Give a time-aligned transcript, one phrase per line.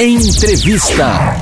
[0.00, 1.34] Entrevista.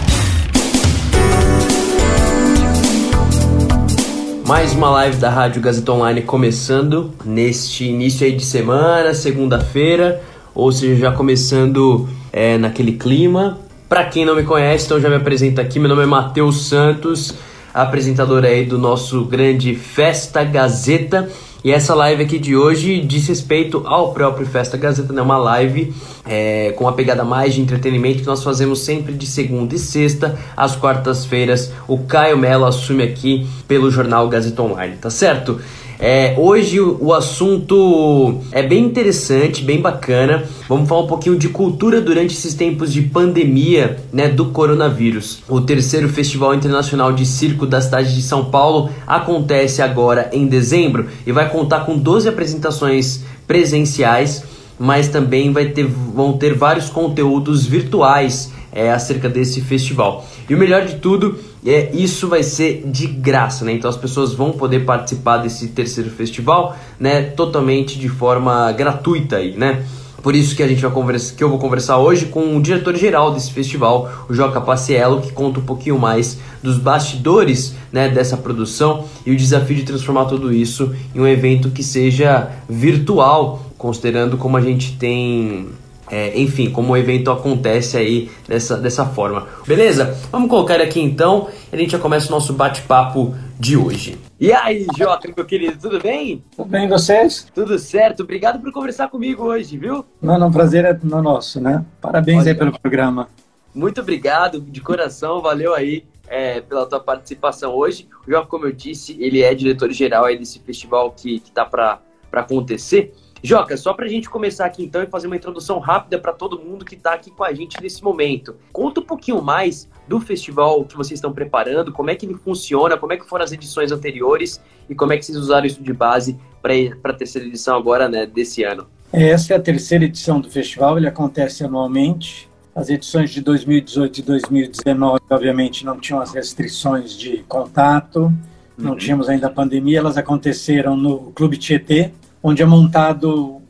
[4.46, 10.22] Mais uma live da Rádio Gazeta Online começando neste início aí de semana, segunda-feira,
[10.54, 13.58] ou seja, já começando é, naquele clima.
[13.90, 15.78] Para quem não me conhece, então já me apresento aqui.
[15.78, 17.34] Meu nome é Matheus Santos,
[17.76, 21.28] apresentador aí do nosso grande Festa Gazeta.
[21.62, 25.20] E essa live aqui de hoje diz respeito ao próprio Festa Gazeta, né?
[25.20, 25.92] Uma live
[26.24, 30.38] é, com uma pegada mais de entretenimento que nós fazemos sempre de segunda e sexta,
[30.56, 31.70] às quartas-feiras.
[31.86, 35.60] O Caio Mello assume aqui pelo jornal Gazeta Online, tá certo?
[35.98, 40.44] É, hoje o, assunto é bem interessante, bem bacana.
[40.68, 45.42] Vamos falar um pouquinho de cultura durante esses tempos de pandemia, né, do coronavírus.
[45.48, 51.06] O terceiro Festival Internacional de Circo da cidade de São Paulo acontece agora em dezembro
[51.26, 54.44] e vai contar com 12 apresentações presenciais,
[54.78, 60.26] mas também vai ter, vão ter vários conteúdos virtuais é, acerca desse festival.
[60.48, 63.72] E o melhor de tudo é isso vai ser de graça, né?
[63.72, 67.22] Então as pessoas vão poder participar desse terceiro festival, né?
[67.22, 69.82] Totalmente de forma gratuita aí, né?
[70.22, 72.94] Por isso que a gente vai conversar, que eu vou conversar hoje com o diretor
[72.96, 78.36] geral desse festival, o Joca Paciello, que conta um pouquinho mais dos bastidores, né, dessa
[78.36, 84.36] produção e o desafio de transformar tudo isso em um evento que seja virtual, considerando
[84.36, 85.68] como a gente tem
[86.10, 89.46] é, enfim, como o evento acontece aí dessa, dessa forma.
[89.66, 90.16] Beleza?
[90.30, 94.18] Vamos colocar aqui então e a gente já começa o nosso bate-papo de hoje.
[94.38, 96.44] E aí, Joca, meu querido, tudo bem?
[96.54, 97.46] Tudo bem, vocês?
[97.54, 98.22] Tudo certo.
[98.22, 100.04] Obrigado por conversar comigo hoje, viu?
[100.20, 101.84] Não, não, prazer é no nosso, né?
[102.00, 103.28] Parabéns Olha, aí pelo programa.
[103.74, 108.08] Muito obrigado, de coração, valeu aí é, pela tua participação hoje.
[108.26, 112.00] O Joca, como eu disse, ele é diretor-geral aí desse festival que, que tá para
[112.32, 113.14] acontecer.
[113.42, 116.58] Joca, só para a gente começar aqui então e fazer uma introdução rápida para todo
[116.58, 118.56] mundo que está aqui com a gente nesse momento.
[118.72, 122.96] Conta um pouquinho mais do festival que vocês estão preparando, como é que ele funciona,
[122.96, 125.92] como é que foram as edições anteriores e como é que vocês usaram isso de
[125.92, 128.86] base para a terceira edição agora, né, desse ano.
[129.12, 132.50] Essa é a terceira edição do festival, ele acontece anualmente.
[132.74, 138.32] As edições de 2018 e 2019, obviamente, não tinham as restrições de contato,
[138.76, 138.96] não uhum.
[138.96, 142.12] tínhamos ainda a pandemia, elas aconteceram no Clube Tietê,
[142.48, 143.60] onde é montado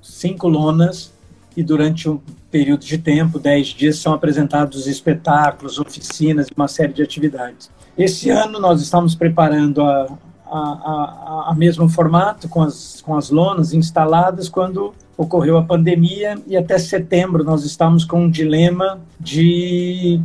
[0.00, 1.12] cinco lonas
[1.54, 2.18] e durante um
[2.50, 7.70] período de tempo, dez dias, são apresentados espetáculos, oficinas e uma série de atividades.
[7.96, 10.06] Esse ano nós estamos preparando a,
[10.46, 16.38] a, a, a mesmo formato, com as, com as lonas instaladas, quando ocorreu a pandemia
[16.46, 20.22] e até setembro nós estamos com um dilema de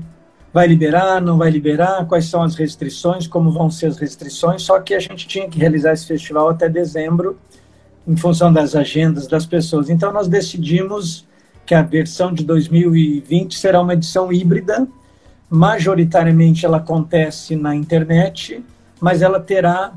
[0.54, 4.80] vai liberar, não vai liberar, quais são as restrições, como vão ser as restrições, só
[4.80, 7.38] que a gente tinha que realizar esse festival até dezembro
[8.08, 9.90] em função das agendas das pessoas.
[9.90, 11.28] Então, nós decidimos
[11.66, 14.88] que a versão de 2020 será uma edição híbrida.
[15.50, 18.64] Majoritariamente ela acontece na internet,
[19.02, 19.92] mas ela terá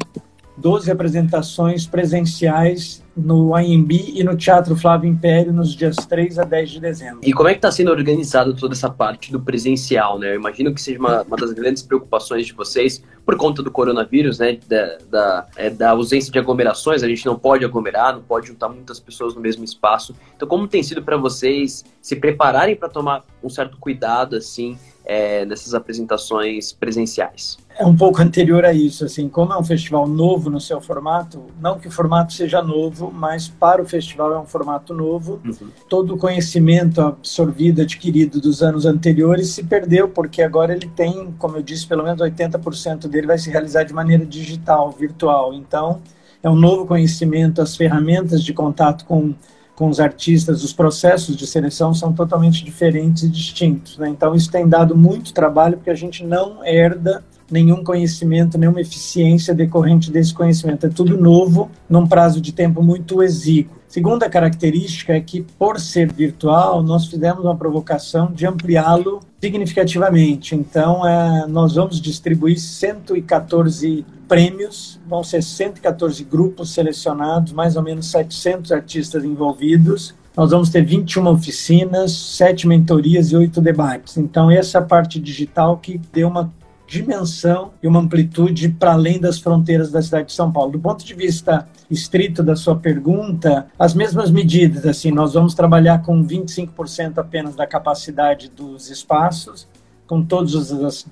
[0.56, 6.70] 12 apresentações presenciais no AMB e no Teatro Flávio Império nos dias 3 a 10
[6.70, 7.20] de dezembro.
[7.22, 10.32] E como é que está sendo organizado toda essa parte do presencial, né?
[10.32, 14.38] Eu imagino que seja uma, uma das grandes preocupações de vocês por conta do coronavírus,
[14.38, 14.58] né?
[14.66, 18.68] Da, da, é, da ausência de aglomerações, a gente não pode aglomerar, não pode juntar
[18.68, 20.14] muitas pessoas no mesmo espaço.
[20.34, 25.44] Então, como tem sido para vocês se prepararem para tomar um certo cuidado, assim, é,
[25.44, 27.58] nessas apresentações presenciais?
[27.80, 31.46] É um pouco anterior a isso, assim, como é um festival novo no seu formato,
[31.58, 35.40] não que o formato seja novo, mas para o festival é um formato novo.
[35.42, 35.70] Uhum.
[35.88, 41.56] Todo o conhecimento absorvido, adquirido dos anos anteriores se perdeu, porque agora ele tem, como
[41.56, 45.54] eu disse, pelo menos 80% dele vai se realizar de maneira digital, virtual.
[45.54, 46.02] Então,
[46.42, 49.34] é um novo conhecimento, as ferramentas de contato com
[49.74, 53.96] com os artistas, os processos de seleção são totalmente diferentes e distintos.
[53.96, 54.10] Né?
[54.10, 59.54] Então, isso tem dado muito trabalho, porque a gente não herda nenhum conhecimento, nenhuma eficiência
[59.54, 60.86] decorrente desse conhecimento.
[60.86, 63.80] É tudo novo, num prazo de tempo muito exíguo.
[63.90, 70.54] Segunda característica é que, por ser virtual, nós fizemos uma provocação de ampliá-lo significativamente.
[70.54, 78.06] Então, é, nós vamos distribuir 114 prêmios, vão ser 114 grupos selecionados, mais ou menos
[78.12, 80.14] 700 artistas envolvidos.
[80.36, 84.16] Nós vamos ter 21 oficinas, 7 mentorias e 8 debates.
[84.16, 86.52] Então, essa parte digital que deu uma
[86.90, 90.72] dimensão e uma amplitude para além das fronteiras da cidade de São Paulo.
[90.72, 96.02] Do ponto de vista estrito da sua pergunta, as mesmas medidas, assim, nós vamos trabalhar
[96.02, 99.68] com 25% apenas da capacidade dos espaços,
[100.04, 101.06] com todas as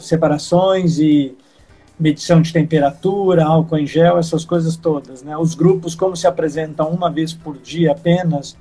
[0.00, 1.34] separações e
[1.98, 5.22] medição de temperatura, álcool em gel, essas coisas todas.
[5.22, 5.34] Né?
[5.34, 8.54] Os grupos, como se apresentam uma vez por dia apenas,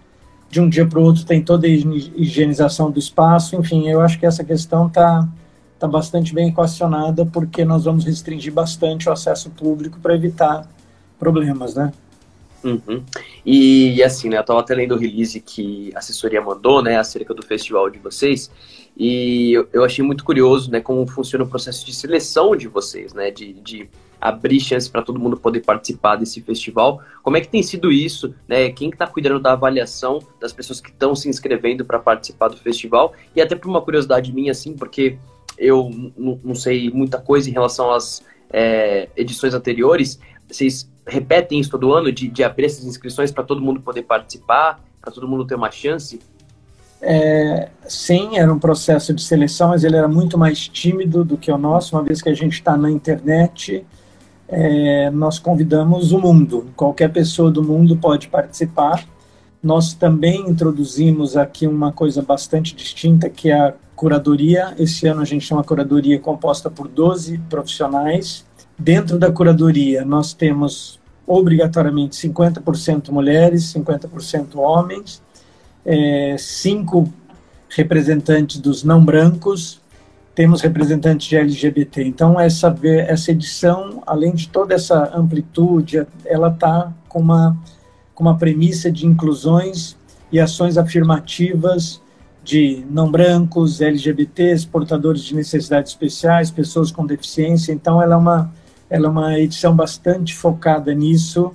[0.49, 3.57] de um dia para o outro tem toda a higienização do espaço.
[3.57, 5.27] Enfim, eu acho que essa questão está
[5.83, 10.65] tá bastante bem equacionada, porque nós vamos restringir bastante o acesso público para evitar
[11.19, 11.91] problemas, né?
[12.63, 13.03] Uhum.
[13.45, 16.95] E, e, assim, né, eu estava até lendo o release que a assessoria mandou, né,
[16.95, 18.49] acerca do festival de vocês,
[18.95, 23.13] e eu, eu achei muito curioso, né, como funciona o processo de seleção de vocês,
[23.13, 23.89] né, de, de
[24.21, 27.01] abrir chance para todo mundo poder participar desse festival.
[27.21, 30.91] Como é que tem sido isso, né, quem está cuidando da avaliação das pessoas que
[30.91, 33.11] estão se inscrevendo para participar do festival?
[33.35, 35.17] E até por uma curiosidade minha, assim, porque
[35.57, 38.21] eu não sei muita coisa em relação às
[38.51, 43.61] é, edições anteriores, vocês repetem isso todo ano, de, de abrir essas inscrições para todo
[43.61, 46.19] mundo poder participar, para todo mundo ter uma chance?
[47.01, 51.51] É, sim, era um processo de seleção, mas ele era muito mais tímido do que
[51.51, 53.85] o nosso, uma vez que a gente está na internet,
[54.47, 59.05] é, nós convidamos o mundo, qualquer pessoa do mundo pode participar.
[59.61, 64.73] Nós também introduzimos aqui uma coisa bastante distinta, que é a curadoria.
[64.77, 68.45] Esse ano a gente tem uma curadoria composta por 12 profissionais,
[68.77, 75.21] Dentro da curadoria, nós temos obrigatoriamente 50% mulheres, 50% homens,
[75.85, 77.11] é, cinco
[77.69, 79.79] representantes dos não brancos,
[80.33, 82.03] temos representantes de LGBT.
[82.03, 82.75] Então, essa,
[83.07, 87.55] essa edição, além de toda essa amplitude, ela está com uma,
[88.15, 89.95] com uma premissa de inclusões
[90.31, 92.01] e ações afirmativas
[92.43, 97.71] de não brancos, LGBTs, portadores de necessidades especiais, pessoas com deficiência.
[97.71, 98.51] Então, ela é uma
[98.89, 101.51] ela é uma edição bastante focada nisso,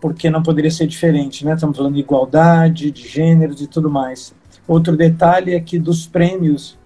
[0.00, 1.54] porque não poderia ser diferente, né?
[1.54, 4.34] Estamos falando de igualdade, de gêneros e tudo mais.
[4.66, 6.76] Outro detalhe é que dos prêmios,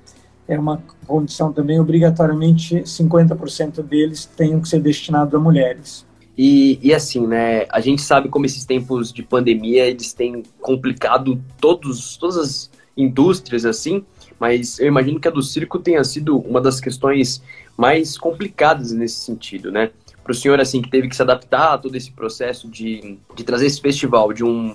[0.47, 6.05] é uma condição também, obrigatoriamente 50% deles tenham que ser destinados a mulheres.
[6.37, 11.41] E, e, assim, né, a gente sabe como esses tempos de pandemia, eles têm complicado
[11.61, 14.05] todos, todas as indústrias, assim,
[14.39, 17.43] mas eu imagino que a do circo tenha sido uma das questões
[17.77, 19.91] mais complicadas nesse sentido, né?
[20.23, 23.45] Para o senhor, assim, que teve que se adaptar a todo esse processo de, de
[23.45, 24.75] trazer esse festival de um,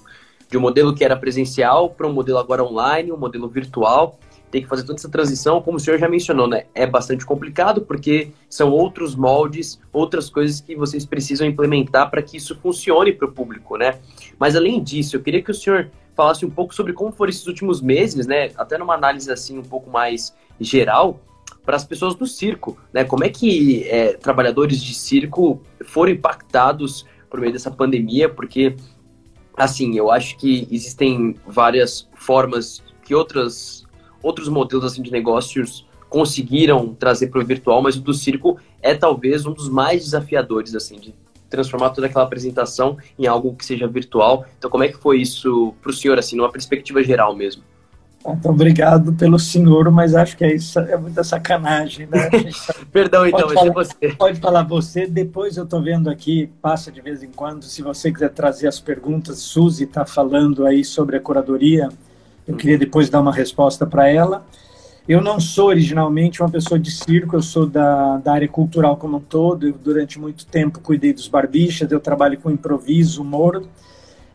[0.50, 4.19] de um modelo que era presencial para um modelo agora online, um modelo virtual,
[4.51, 6.66] tem que fazer toda essa transição, como o senhor já mencionou, né?
[6.74, 12.38] É bastante complicado porque são outros moldes, outras coisas que vocês precisam implementar para que
[12.38, 14.00] isso funcione para o público, né?
[14.39, 17.48] Mas além disso, eu queria que o senhor falasse um pouco sobre como foram esses
[17.48, 18.51] últimos meses, né?
[18.57, 21.21] Até numa análise assim um pouco mais geral,
[21.66, 23.06] para as pessoas do circo, né?
[23.06, 28.27] Como é que é, trabalhadores de circo foram impactados por meio dessa pandemia?
[28.27, 28.75] Porque,
[29.56, 33.86] assim, eu acho que existem várias formas que outras,
[34.21, 38.94] outros modelos assim, de negócios conseguiram trazer para o virtual, mas o do circo é
[38.94, 41.16] talvez um dos mais desafiadores, assim, de
[41.50, 44.46] transformar toda aquela apresentação em algo que seja virtual.
[44.57, 47.63] Então, como é que foi isso para o senhor, assim, numa perspectiva geral mesmo?
[48.25, 52.30] Então, obrigado pelo senhor, mas acho que é, isso, é muita sacanagem, né?
[52.92, 54.10] Perdão, então, pode falar, você.
[54.10, 58.12] Pode falar você, depois eu estou vendo aqui, passa de vez em quando, se você
[58.12, 61.90] quiser trazer as perguntas, Suzy está falando aí sobre a curadoria,
[62.45, 62.80] eu queria uhum.
[62.80, 64.45] depois dar uma resposta para ela.
[65.10, 69.18] Eu não sou originalmente uma pessoa de circo, eu sou da, da área cultural como
[69.18, 73.66] um todo, eu durante muito tempo cuidei dos barbichas, eu trabalho com improviso, humor,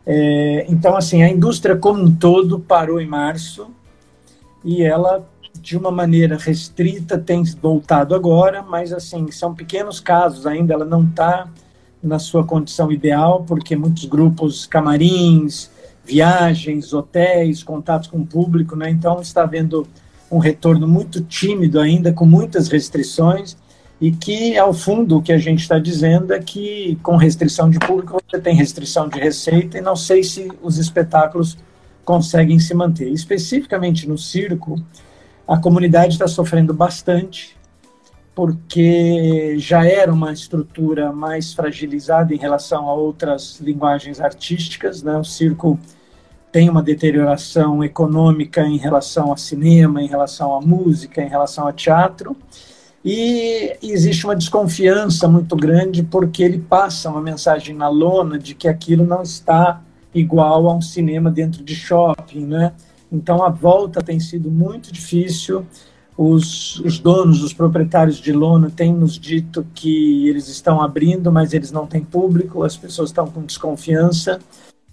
[0.05, 3.71] é, então, assim, a indústria como um todo parou em março
[4.63, 5.27] e ela,
[5.59, 10.45] de uma maneira restrita, tem voltado agora, mas, assim, são pequenos casos.
[10.45, 11.49] Ainda, ela não está
[12.03, 15.71] na sua condição ideal, porque muitos grupos, camarins,
[16.03, 18.91] viagens, hotéis, contatos com o público, né?
[18.91, 19.87] Então, está havendo
[20.31, 23.57] um retorno muito tímido ainda, com muitas restrições,
[23.99, 27.79] e que, ao fundo, o que a gente está dizendo é que, com restrição de
[27.79, 31.57] público, você tem restrição de receita, e não sei se os espetáculos
[32.03, 33.09] conseguem se manter.
[33.09, 34.81] Especificamente no circo,
[35.47, 37.55] a comunidade está sofrendo bastante,
[38.33, 45.17] porque já era uma estrutura mais fragilizada em relação a outras linguagens artísticas, né?
[45.17, 45.79] O circo
[46.55, 51.73] tem uma deterioração econômica em relação a cinema, em relação à música, em relação a
[51.73, 52.33] teatro,
[53.03, 58.69] e existe uma desconfiança muito grande porque ele passa uma mensagem na lona de que
[58.69, 59.81] aquilo não está
[60.13, 62.71] igual a um cinema dentro de shopping, né?
[63.11, 65.65] Então a volta tem sido muito difícil.
[66.17, 71.51] Os, os donos, os proprietários de lona têm nos dito que eles estão abrindo, mas
[71.51, 74.39] eles não têm público, as pessoas estão com desconfiança.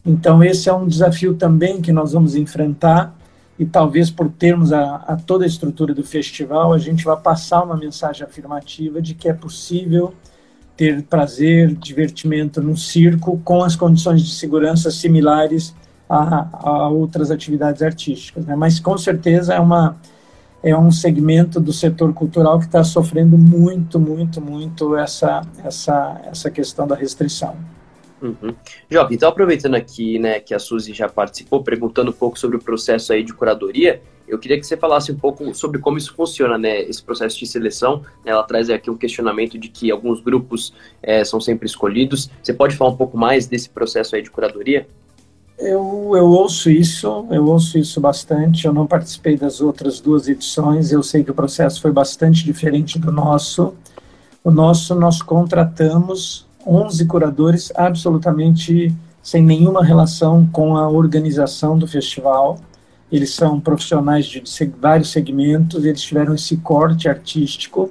[0.04, 3.16] Então esse é um desafio também que nós vamos enfrentar
[3.58, 7.62] e talvez por termos a, a, toda a estrutura do festival, a gente vai passar
[7.62, 10.14] uma mensagem afirmativa de que é possível
[10.76, 15.74] ter prazer, divertimento no circo com as condições de segurança similares
[16.08, 18.44] a, a outras atividades artísticas.
[18.46, 18.56] Né?
[18.56, 19.96] Mas com certeza é uma
[20.62, 26.50] é um segmento do setor cultural que está sofrendo muito, muito, muito essa, essa, essa
[26.52, 27.56] questão da restrição.
[28.22, 28.54] Uhum.
[28.88, 32.60] Job, então aproveitando aqui, né, que a Suzy já participou, perguntando um pouco sobre o
[32.60, 36.56] processo aí de curadoria, eu queria que você falasse um pouco sobre como isso funciona,
[36.56, 38.02] né, esse processo de seleção.
[38.24, 42.30] Ela traz aqui um questionamento de que alguns grupos é, são sempre escolhidos.
[42.42, 44.86] Você pode falar um pouco mais desse processo aí de curadoria?
[45.58, 48.66] Eu, eu ouço isso, eu ouço isso bastante.
[48.66, 50.92] Eu não participei das outras duas edições.
[50.92, 53.74] Eu sei que o processo foi bastante diferente do nosso.
[54.42, 62.58] O nosso nós contratamos 11 curadores absolutamente sem nenhuma relação com a organização do festival.
[63.10, 64.42] Eles são profissionais de
[64.80, 67.90] vários segmentos, eles tiveram esse corte artístico.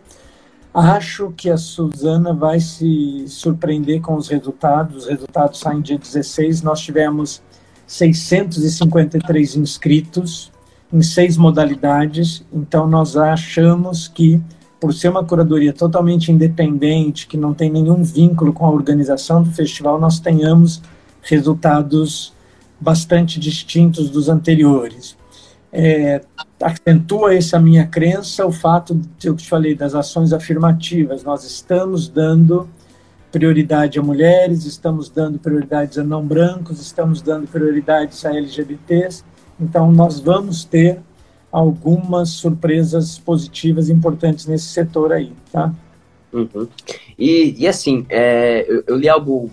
[0.74, 5.04] Acho que a Suzana vai se surpreender com os resultados.
[5.04, 6.62] Os resultados saem dia 16.
[6.62, 7.42] Nós tivemos
[7.86, 10.52] 653 inscritos
[10.92, 12.44] em seis modalidades.
[12.52, 14.42] Então, nós achamos que
[14.82, 19.52] por ser uma curadoria totalmente independente, que não tem nenhum vínculo com a organização do
[19.52, 20.82] festival, nós tenhamos
[21.22, 22.34] resultados
[22.80, 25.16] bastante distintos dos anteriores.
[25.72, 26.22] É,
[26.60, 31.24] acentua essa minha crença o fato de eu te falei das ações afirmativas.
[31.24, 32.68] Nós estamos dando
[33.32, 39.24] prioridade a mulheres, estamos dando prioridades a não brancos, estamos dando prioridades a LGBTs.
[39.60, 41.00] Então, nós vamos ter
[41.52, 45.74] algumas surpresas positivas importantes nesse setor aí, tá?
[46.32, 46.68] Uhum.
[47.20, 49.52] E, e assim, é, eu, eu, li algo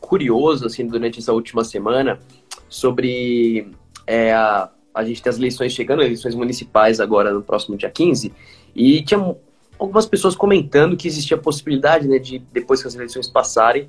[0.00, 2.20] curioso assim durante essa última semana
[2.68, 3.68] sobre
[4.06, 8.32] é, a, a gente tem as eleições chegando, eleições municipais agora no próximo dia 15,
[8.74, 9.34] e tinha
[9.76, 13.88] algumas pessoas comentando que existia a possibilidade, né, de depois que as eleições passarem,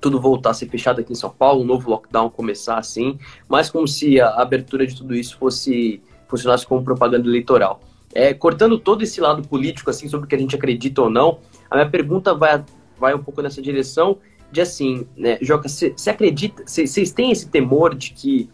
[0.00, 3.70] tudo voltar a ser fechado aqui em São Paulo, um novo lockdown começar assim, mas
[3.70, 7.80] como se a abertura de tudo isso fosse funcionasse como propaganda eleitoral.
[8.14, 11.38] É, cortando todo esse lado político, assim, sobre o que a gente acredita ou não,
[11.70, 12.64] a minha pergunta vai,
[12.98, 14.18] vai um pouco nessa direção
[14.54, 18.48] de assim, né, Joca, você acredita, vocês têm esse temor de que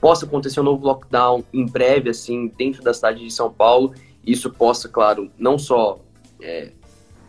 [0.00, 4.32] possa acontecer um novo lockdown em breve, assim, dentro da cidade de São Paulo, e
[4.32, 6.00] isso possa, claro, não só
[6.42, 6.72] é,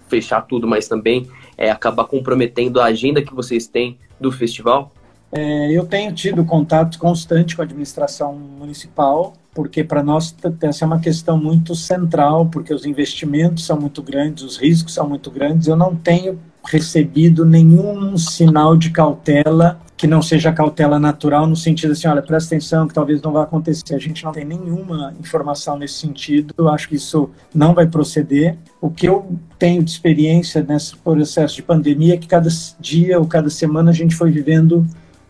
[0.07, 4.91] fechar tudo, mas também é, acabar comprometendo a agenda que vocês têm do festival?
[5.31, 10.87] É, eu tenho tido contato constante com a administração municipal, porque para nós essa é
[10.87, 15.67] uma questão muito central, porque os investimentos são muito grandes, os riscos são muito grandes.
[15.67, 21.91] Eu não tenho recebido nenhum sinal de cautela que não seja cautela natural, no sentido
[21.91, 23.95] assim, olha, presta atenção que talvez não vá acontecer.
[23.95, 28.57] A gente não tem nenhuma informação nesse sentido, eu acho que isso não vai proceder.
[28.81, 29.25] O que eu
[29.57, 33.93] tenho de experiência nesse processo de pandemia é que cada dia ou cada semana a
[33.93, 34.85] gente foi vivendo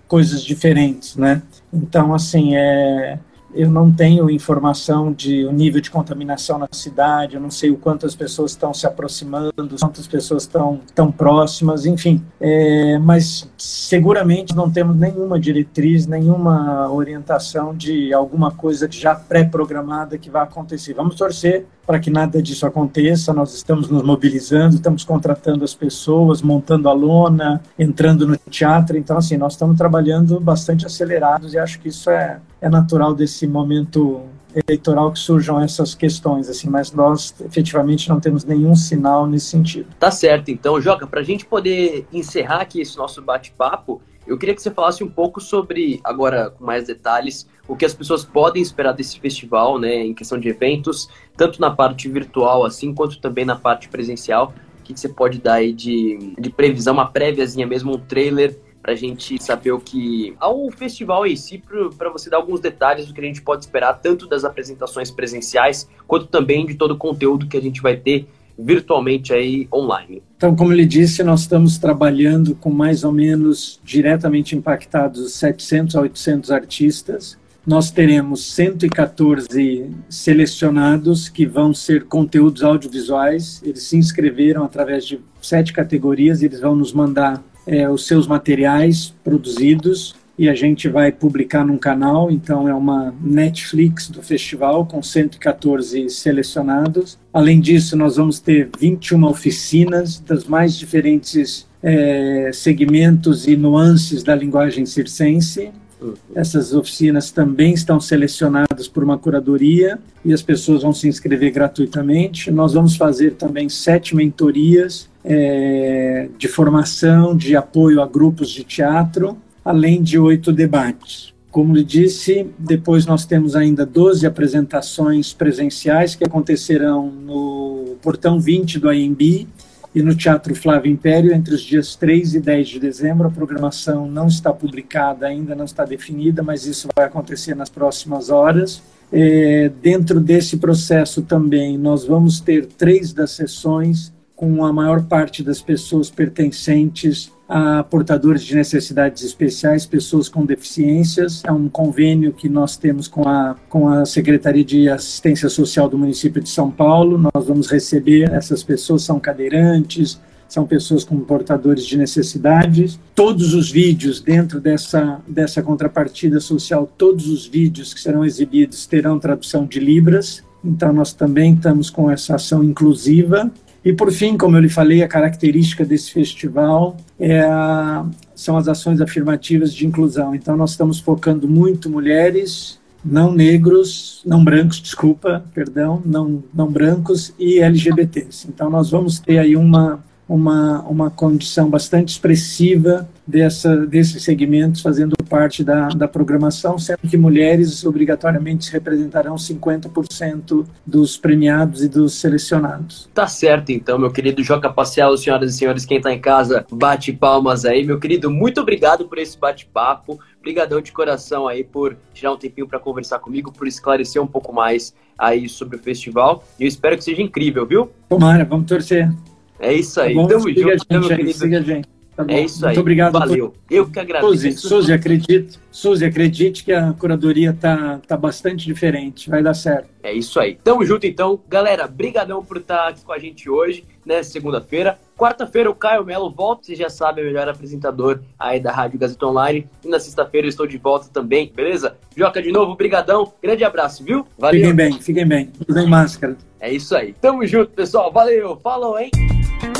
[0.07, 1.41] coisas diferentes, né?
[1.73, 3.19] Então, assim, é
[3.55, 7.77] eu não tenho informação de o nível de contaminação na cidade, eu não sei o
[7.77, 12.21] quanto as pessoas estão se aproximando, quantas pessoas estão tão próximas, enfim.
[12.39, 20.29] É, mas seguramente não temos nenhuma diretriz, nenhuma orientação de alguma coisa já pré-programada que
[20.29, 20.93] vai acontecer.
[20.93, 23.33] Vamos torcer para que nada disso aconteça.
[23.33, 28.97] Nós estamos nos mobilizando, estamos contratando as pessoas, montando a lona, entrando no teatro.
[28.97, 33.47] Então, assim, nós estamos trabalhando bastante acelerados e acho que isso é, é natural desse
[33.47, 34.23] momento
[34.55, 39.87] eleitoral que surjam essas questões, assim, mas nós efetivamente não temos nenhum sinal nesse sentido.
[39.99, 44.55] Tá certo, então, Joca, para a gente poder encerrar aqui esse nosso bate-papo, eu queria
[44.55, 48.61] que você falasse um pouco sobre, agora com mais detalhes, o que as pessoas podem
[48.61, 53.45] esperar desse festival, né, em questão de eventos, tanto na parte virtual assim, quanto também
[53.45, 54.53] na parte presencial.
[54.79, 58.55] O que você pode dar aí de, de previsão, uma préviazinha mesmo, um trailer,
[58.85, 60.35] para a gente saber o que.
[60.39, 61.59] ao festival em si,
[61.97, 65.89] para você dar alguns detalhes do que a gente pode esperar, tanto das apresentações presenciais,
[66.05, 70.21] quanto também de todo o conteúdo que a gente vai ter virtualmente aí online.
[70.37, 76.01] Então, como ele disse, nós estamos trabalhando com mais ou menos diretamente impactados 700 a
[76.01, 77.37] 800 artistas.
[77.65, 83.61] Nós teremos 114 selecionados que vão ser conteúdos audiovisuais.
[83.63, 86.43] Eles se inscreveram através de sete categorias.
[86.43, 91.77] Eles vão nos mandar é, os seus materiais produzidos e a gente vai publicar num
[91.77, 97.17] canal, então é uma Netflix do festival com 114 selecionados.
[97.31, 104.35] Além disso, nós vamos ter 21 oficinas das mais diferentes é, segmentos e nuances da
[104.35, 105.71] linguagem circense.
[106.01, 106.13] Uhum.
[106.35, 112.51] Essas oficinas também estão selecionadas por uma curadoria e as pessoas vão se inscrever gratuitamente.
[112.51, 119.37] Nós vamos fazer também sete mentorias é, de formação, de apoio a grupos de teatro
[119.65, 121.33] além de oito debates.
[121.49, 128.77] Como lhe disse, depois nós temos ainda 12 apresentações presenciais que acontecerão no Portão 20
[128.77, 129.47] do AMB
[129.95, 133.27] e no Teatro Flávio Império entre os dias 3 e 10 de dezembro.
[133.27, 138.29] A programação não está publicada, ainda não está definida, mas isso vai acontecer nas próximas
[138.29, 138.83] horas.
[139.11, 145.41] É, dentro desse processo também, nós vamos ter três das sessões com a maior parte
[145.41, 151.43] das pessoas pertencentes a portadores de necessidades especiais, pessoas com deficiências.
[151.45, 155.97] É um convênio que nós temos com a, com a Secretaria de Assistência Social do
[155.97, 157.17] município de São Paulo.
[157.17, 162.99] Nós vamos receber essas pessoas, são cadeirantes, são pessoas com portadores de necessidades.
[163.13, 169.19] Todos os vídeos dentro dessa, dessa contrapartida social, todos os vídeos que serão exibidos terão
[169.19, 170.43] tradução de Libras.
[170.63, 173.51] Então, nós também estamos com essa ação inclusiva
[173.85, 178.67] e por fim, como eu lhe falei, a característica desse festival é a, são as
[178.67, 180.33] ações afirmativas de inclusão.
[180.33, 187.31] Então, nós estamos focando muito mulheres, não negros, não brancos, desculpa, perdão, não, não brancos
[187.37, 188.47] e LGBTs.
[188.49, 195.15] Então, nós vamos ter aí uma, uma, uma condição bastante expressiva dessa, desses segmentos fazendo
[195.29, 203.09] parte da, da programação, sendo que mulheres obrigatoriamente representarão 50% dos premiados e dos selecionados.
[203.13, 207.11] Tá certo, então, meu querido Joca Pacial, senhoras e senhores, quem está em casa, bate
[207.11, 207.85] palmas aí.
[207.85, 210.19] Meu querido, muito obrigado por esse bate-papo.
[210.39, 214.53] Obrigadão de coração aí por tirar um tempinho para conversar comigo, por esclarecer um pouco
[214.53, 216.43] mais aí sobre o festival.
[216.59, 217.89] E eu espero que seja incrível, viu?
[218.09, 219.09] Tomara, vamos torcer.
[219.59, 220.15] É isso aí.
[220.15, 221.33] Tá Tamo junto, meu querido.
[221.33, 221.87] Siga a gente.
[222.15, 222.69] Tá é isso aí.
[222.69, 223.11] Muito obrigado.
[223.11, 223.53] Valeu.
[223.69, 224.31] Eu que agradeço.
[224.31, 229.29] Suzy, Suzy, acredite, Suzy, acredite que a curadoria tá, tá bastante diferente.
[229.29, 229.89] Vai dar certo.
[230.01, 230.57] É isso aí.
[230.63, 231.39] Tamo junto, então.
[231.49, 234.97] Galera, brigadão por estar aqui com a gente hoje, nessa segunda-feira.
[235.17, 238.99] Quarta-feira o Caio Melo volta, você já sabe, é o melhor apresentador aí da Rádio
[238.99, 239.67] Gazeta Online.
[239.83, 241.97] E na sexta-feira eu estou de volta também, beleza?
[242.15, 243.33] Joca, de novo, brigadão.
[243.43, 244.25] Grande abraço, viu?
[244.37, 244.61] Valeu.
[244.61, 245.51] Fiquem bem, fiquem bem.
[245.67, 246.37] Usem máscara.
[246.61, 247.13] É isso aí.
[247.19, 248.11] Tamo junto, pessoal.
[248.11, 248.57] Valeu.
[248.63, 249.11] Falou, hein?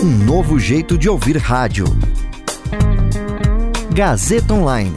[0.06, 1.86] Um novo jeito de ouvir rádio.
[3.92, 4.96] Gazeta Online.